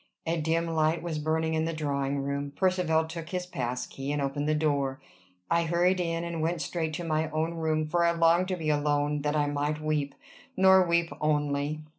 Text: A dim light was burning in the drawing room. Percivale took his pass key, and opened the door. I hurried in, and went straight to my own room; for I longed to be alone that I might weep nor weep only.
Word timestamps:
A 0.25 0.41
dim 0.41 0.65
light 0.65 1.03
was 1.03 1.19
burning 1.19 1.53
in 1.53 1.65
the 1.65 1.73
drawing 1.73 2.17
room. 2.23 2.53
Percivale 2.55 3.05
took 3.07 3.29
his 3.29 3.45
pass 3.45 3.85
key, 3.85 4.11
and 4.11 4.19
opened 4.19 4.49
the 4.49 4.55
door. 4.55 4.99
I 5.51 5.65
hurried 5.65 5.99
in, 5.99 6.23
and 6.23 6.41
went 6.41 6.63
straight 6.63 6.93
to 6.95 7.03
my 7.03 7.29
own 7.29 7.53
room; 7.53 7.87
for 7.87 8.03
I 8.03 8.09
longed 8.09 8.47
to 8.47 8.55
be 8.55 8.71
alone 8.71 9.21
that 9.21 9.35
I 9.35 9.45
might 9.45 9.79
weep 9.79 10.15
nor 10.57 10.83
weep 10.83 11.13
only. 11.21 11.81